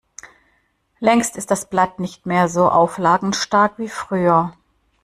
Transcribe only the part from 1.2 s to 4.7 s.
ist das Blatt nicht mehr so auflagenstark wie früher.